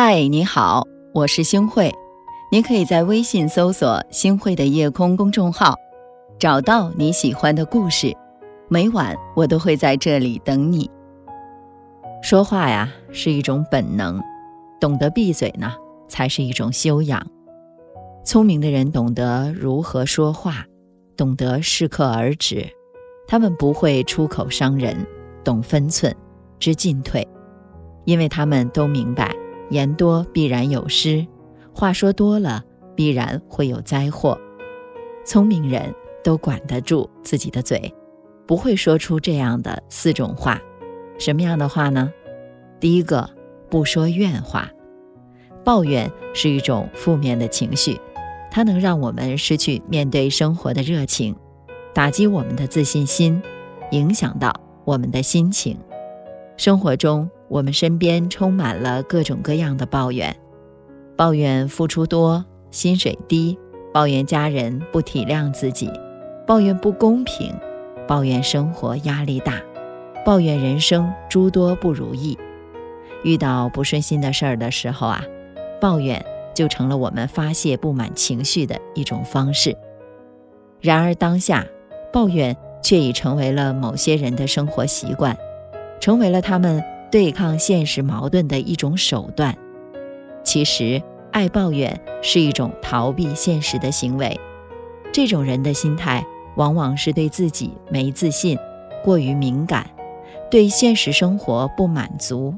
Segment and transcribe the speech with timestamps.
[0.00, 1.92] 嗨，你好，我是星慧。
[2.52, 5.74] 你可以在微信搜索“星慧的夜空”公众号，
[6.38, 8.16] 找到你喜欢的故事。
[8.68, 10.88] 每晚我都会在这里等你。
[12.22, 14.22] 说话呀是一种本能，
[14.80, 15.74] 懂得闭嘴呢
[16.06, 17.20] 才是一种修养。
[18.24, 20.64] 聪明的人懂得如何说话，
[21.16, 22.64] 懂得适可而止，
[23.26, 24.96] 他们不会出口伤人，
[25.42, 26.14] 懂分寸，
[26.60, 27.26] 知进退，
[28.04, 29.34] 因为他们都明白。
[29.70, 31.26] 言多必然有失，
[31.72, 32.62] 话说多了
[32.94, 34.38] 必然会有灾祸。
[35.24, 35.94] 聪明人
[36.24, 37.94] 都管得住自己的嘴，
[38.46, 40.60] 不会说出这样的四种话。
[41.18, 42.12] 什么样的话呢？
[42.80, 43.28] 第一个，
[43.68, 44.70] 不说怨话。
[45.64, 48.00] 抱怨是一种负面的情绪，
[48.50, 51.36] 它能让我们失去面对生活的热情，
[51.92, 53.42] 打击我们的自信心，
[53.90, 55.76] 影响到我们的心情。
[56.56, 57.28] 生活中。
[57.48, 60.36] 我们身边充满了各种各样的抱怨，
[61.16, 63.58] 抱怨付出多、薪水低，
[63.92, 65.90] 抱怨家人不体谅自己，
[66.46, 67.54] 抱怨不公平，
[68.06, 69.62] 抱怨生活压力大，
[70.26, 72.36] 抱怨人生诸多不如意。
[73.24, 75.24] 遇到不顺心的事儿的时候啊，
[75.80, 76.22] 抱怨
[76.54, 79.74] 就成了我们发泄不满情绪的一种方式。
[80.80, 81.66] 然而当下，
[82.12, 85.34] 抱怨却已成为了某些人的生活习惯，
[85.98, 86.84] 成为了他们。
[87.10, 89.56] 对抗现实矛盾的一种手段，
[90.44, 94.38] 其实爱抱怨是一种逃避现实的行为。
[95.12, 96.24] 这种人的心态
[96.56, 98.58] 往往是对自己没自信，
[99.02, 99.88] 过于敏感，
[100.50, 102.54] 对现实生活不满足。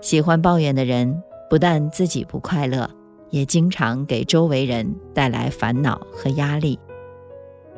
[0.00, 2.90] 喜欢抱怨的人，不但自己不快乐，
[3.30, 6.78] 也经常给周围人带来烦恼和压力。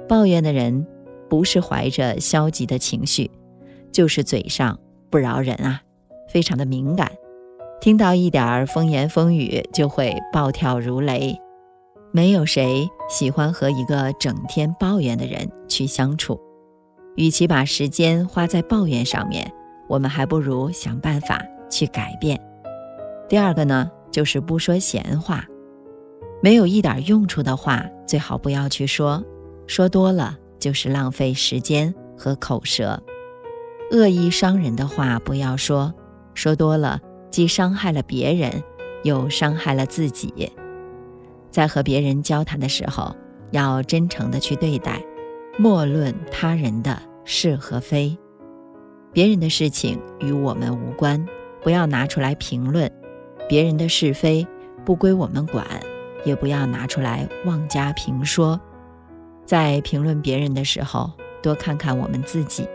[0.09, 0.87] 抱怨的人
[1.29, 3.31] 不是怀着消极的情绪，
[3.93, 4.79] 就是嘴上。
[5.15, 5.81] 不饶人啊，
[6.27, 7.09] 非常的敏感，
[7.81, 11.41] 听到一点儿风言风语就会暴跳如雷。
[12.11, 16.41] 没有谁喜欢和一个整天抱怨的人去相处。
[17.15, 19.53] 与其把时间花在抱怨上面，
[19.89, 21.41] 我们还不如想办法
[21.71, 22.37] 去改变。
[23.29, 25.45] 第二个呢，就是不说闲话，
[26.43, 29.23] 没有一点用处的话，最好不要去说，
[29.69, 33.01] 说多了就是浪费时间和口舌。
[33.93, 35.95] 恶意伤人的话不要说，
[36.35, 37.01] 说多了
[37.31, 38.63] 既伤害了别人，
[39.03, 40.53] 又伤害了自己。
[41.51, 43.15] 在和别人交谈的时候，
[43.51, 45.01] 要真诚的去对待，
[45.59, 48.17] 莫论他人的是和非。
[49.13, 51.25] 别人的事情与我们无关，
[51.63, 52.89] 不要拿出来评论；
[53.49, 54.45] 别人的是非
[54.85, 55.65] 不归我们管，
[56.25, 58.61] 也不要拿出来妄加评说。
[59.45, 62.67] 在评论别人的时候，多看看我们自己。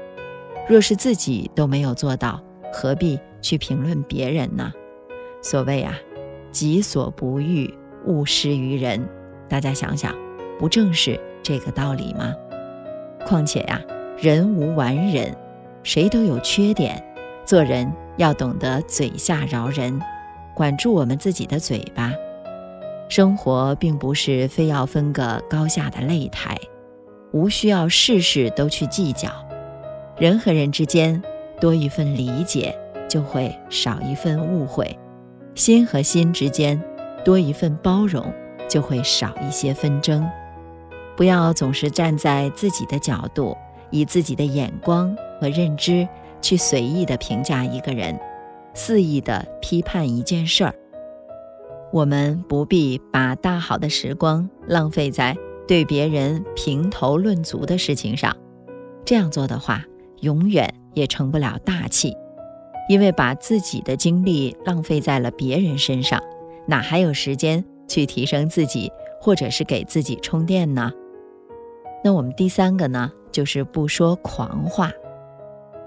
[0.69, 2.39] 若是自己都没有做到，
[2.71, 4.71] 何必去评论别人呢？
[5.41, 5.95] 所谓啊，
[6.51, 7.73] 己所不欲，
[8.05, 9.03] 勿施于人。
[9.47, 10.15] 大家想想，
[10.59, 12.35] 不正是这个道理吗？
[13.25, 13.81] 况且呀，
[14.15, 15.35] 人无完人，
[15.81, 17.03] 谁都有缺点。
[17.45, 19.99] 做人要懂得嘴下饶人，
[20.53, 22.13] 管住我们自己的嘴巴。
[23.07, 26.55] 生活并不是非要分个高下的擂台，
[27.31, 29.31] 无需要事事都去计较。
[30.19, 31.21] 人和人之间
[31.61, 34.85] 多一份理解，就会少一份误会；
[35.55, 36.81] 心和心之间
[37.23, 38.29] 多一份包容，
[38.67, 40.29] 就会少一些纷争。
[41.15, 43.55] 不要总是站在自己的角度，
[43.91, 46.05] 以自己的眼光和认知
[46.41, 48.19] 去随意的评价一个人，
[48.73, 50.75] 肆意的批判一件事儿。
[51.93, 58.35] 我们不必把大好的时光浪费在对别人评头论足的事情上。
[59.05, 59.83] 这样做的话，
[60.21, 62.15] 永远也成不了大器，
[62.87, 66.21] 因为把自己的精力浪费在了别人身上，
[66.65, 68.91] 哪还有时间去提升自己，
[69.21, 70.91] 或者是给自己充电呢？
[72.03, 74.91] 那我们第三个呢，就是不说狂话。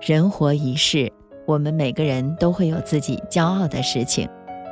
[0.01, 1.13] 人活一世，
[1.47, 4.29] 我们每个人都会有自己骄傲的事情，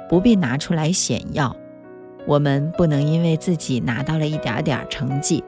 [0.09, 1.57] 不必拿出来炫耀。
[2.27, 5.43] 我们不能因为自己拿到了一点点成绩，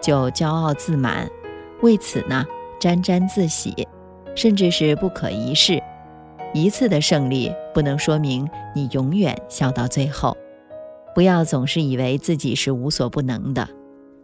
[0.00, 1.30] 就骄傲自满，
[1.82, 2.44] 为此呢。
[2.80, 3.74] 沾沾自喜，
[4.34, 5.82] 甚至是不可一世。
[6.54, 10.36] 一次的胜利不能说明你永远笑到最后。
[11.14, 13.68] 不要总是以为自己是无所不能的。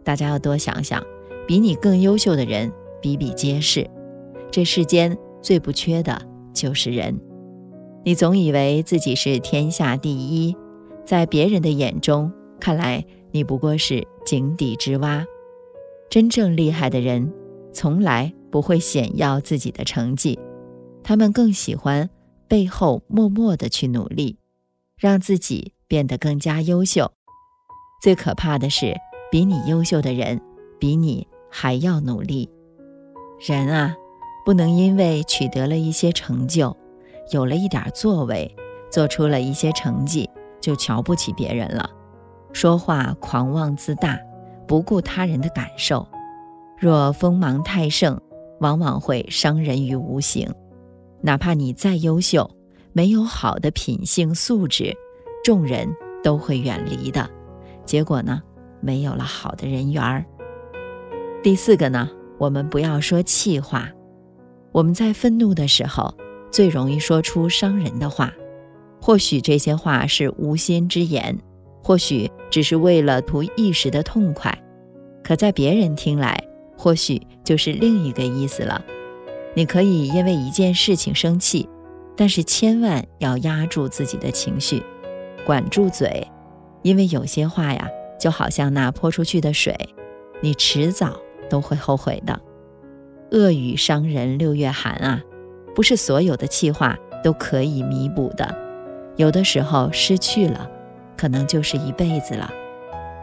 [0.03, 1.03] 大家要多想想，
[1.47, 2.71] 比你更优秀的人
[3.01, 3.89] 比比皆是。
[4.51, 6.21] 这世间最不缺的
[6.53, 7.19] 就是人。
[8.03, 10.55] 你总以为自己是天下第一，
[11.05, 15.25] 在别人的眼中看来，你不过是井底之蛙。
[16.09, 17.33] 真正厉害的人，
[17.71, 18.31] 从来。
[18.53, 20.37] 不会显耀自己的成绩，
[21.03, 22.07] 他们更喜欢
[22.47, 24.37] 背后默默的去努力，
[24.95, 27.11] 让自己变得更加优秀。
[28.03, 28.95] 最可怕的是，
[29.31, 30.39] 比你优秀的人
[30.79, 32.47] 比你还要努力。
[33.39, 33.95] 人啊，
[34.45, 36.77] 不能因为取得了一些成就，
[37.31, 38.55] 有了一点作为，
[38.91, 40.29] 做出了一些成绩，
[40.61, 41.89] 就瞧不起别人了，
[42.51, 44.19] 说话狂妄自大，
[44.67, 46.07] 不顾他人的感受。
[46.77, 48.21] 若锋芒太盛，
[48.63, 50.49] 往往会伤人于无形。
[51.21, 52.49] 哪怕你再优秀，
[52.93, 54.95] 没有好的品性素质，
[55.43, 55.93] 众人
[56.23, 57.29] 都会远离的。
[57.85, 58.41] 结果呢，
[58.79, 60.25] 没有了好的人缘儿。
[61.43, 63.91] 第四个呢，我们不要说气话。
[64.71, 66.15] 我们在愤怒的时候，
[66.49, 68.33] 最容易说出伤人的话。
[69.01, 71.37] 或许这些话是无心之言，
[71.83, 74.57] 或许只是为了图一时的痛快，
[75.21, 76.41] 可在别人听来，
[76.83, 78.83] 或许就是另一个意思了。
[79.53, 81.69] 你可以因为一件事情生气，
[82.17, 84.83] 但是千万要压住自己的情绪，
[85.45, 86.27] 管住嘴，
[86.81, 87.89] 因为有些话呀，
[88.19, 89.73] 就好像那泼出去的水，
[90.41, 91.17] 你迟早
[91.49, 92.37] 都会后悔的。
[93.31, 95.21] 恶语伤人六月寒啊，
[95.73, 98.53] 不是所有的气话都可以弥补的，
[99.15, 100.69] 有的时候失去了，
[101.15, 102.51] 可能就是一辈子了。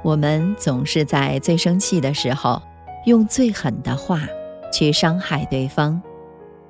[0.02, 2.62] 我们总是在最生气的时候，
[3.04, 4.20] 用最狠的话
[4.72, 6.00] 去伤害对方。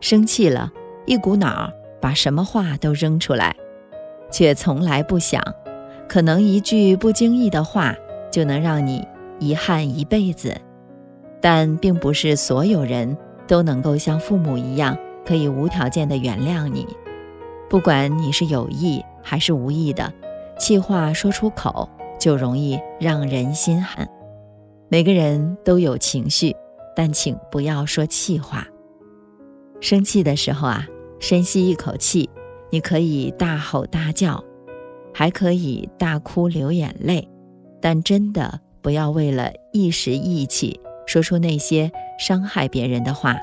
[0.00, 0.70] 生气了，
[1.06, 3.54] 一股脑把什么话都扔出来，
[4.30, 5.42] 却从来不想，
[6.08, 7.94] 可能一句不经意的话
[8.30, 9.06] 就能让你
[9.38, 10.56] 遗憾一辈子。
[11.42, 13.16] 但并不是所有人
[13.46, 16.86] 都能够像父母一样，可以无条件的原谅你。
[17.68, 20.12] 不管你是有意还是无意的，
[20.58, 21.88] 气话说出口
[22.18, 24.08] 就容易让人心寒。
[24.92, 26.52] 每个人都有情绪，
[26.96, 28.66] 但请不要说气话。
[29.80, 30.84] 生气的时候啊，
[31.20, 32.28] 深吸一口气，
[32.70, 34.42] 你可以大吼大叫，
[35.14, 37.28] 还可以大哭流眼泪，
[37.80, 41.88] 但真的不要为了一时义气说出那些
[42.18, 43.38] 伤害别人的话，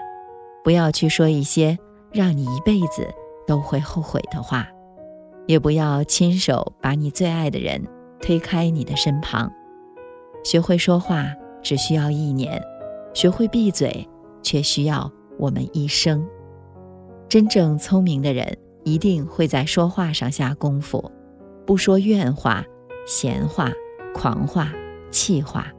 [0.66, 1.78] 不要去说一些
[2.12, 3.08] 让你一辈子
[3.48, 4.68] 都会后悔的话，
[5.46, 7.82] 也不要亲手把你最爱的人
[8.20, 9.50] 推开你的身旁。
[10.44, 12.62] 学会说话只需要一年，
[13.14, 14.08] 学会闭嘴
[14.42, 15.12] 却需要。
[15.40, 16.28] 我们一生，
[17.30, 21.12] 真正聪明的人一定会在说话上下功夫，
[21.64, 22.66] 不说怨话、
[23.06, 23.72] 闲话、
[24.16, 24.74] 狂话、
[25.12, 25.72] 气话，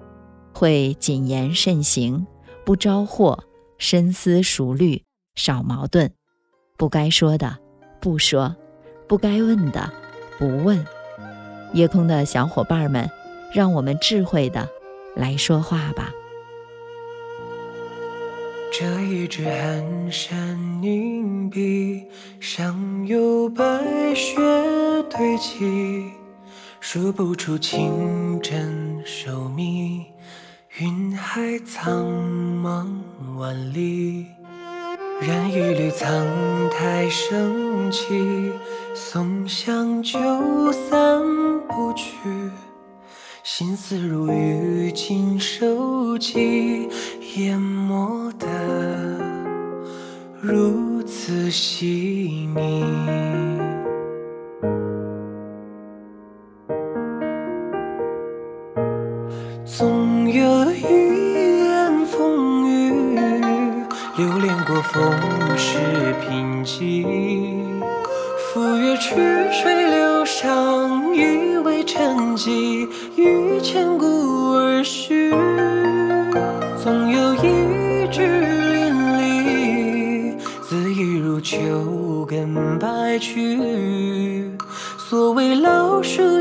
[0.54, 2.24] 会谨言慎行，
[2.64, 3.42] 不招祸，
[3.78, 5.02] 深思熟虑，
[5.34, 6.12] 少矛盾。
[6.76, 7.58] 不该说的
[8.00, 8.54] 不说，
[9.08, 9.92] 不该问的
[10.38, 10.86] 不问。
[11.72, 13.10] 夜空的小伙伴们，
[13.52, 14.68] 让我们智慧的
[15.14, 16.12] 来说话吧。
[18.70, 22.04] 这一支寒山凝碧，
[22.38, 23.64] 上有白
[24.14, 24.36] 雪
[25.10, 26.12] 堆积，
[26.78, 30.04] 数不出情真寿密，
[30.78, 32.06] 云海苍
[32.62, 32.86] 茫
[33.36, 34.26] 万里，
[35.20, 36.08] 染一缕苍
[36.70, 38.52] 苔升起，
[38.94, 40.20] 松香就
[40.70, 41.20] 散
[41.66, 42.12] 不去。
[43.50, 46.86] 心思如雨尽收集，
[47.36, 48.46] 淹没得
[50.38, 52.84] 如此细腻。
[59.64, 60.82] 总有一
[61.64, 63.18] 言风雨，
[64.18, 65.10] 流连过风
[65.56, 65.78] 世
[66.20, 67.82] 贫瘠，
[68.36, 69.14] 赴约曲
[69.50, 71.07] 水流觞，
[71.88, 72.86] 沉寂。
[73.16, 75.30] 于千古而序，
[76.84, 78.20] 总有一枝
[78.74, 80.36] 淋漓，
[80.68, 84.52] 恣意如秋根白去。
[85.08, 86.40] 所谓老树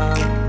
[0.00, 0.39] 头